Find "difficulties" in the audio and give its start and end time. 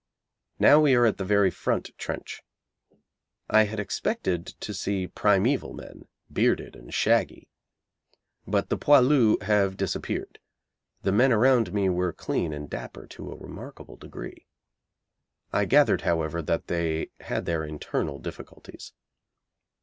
18.17-18.93